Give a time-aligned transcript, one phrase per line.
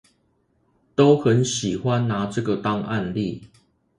[0.95, 3.43] 都很喜歡拿這當案例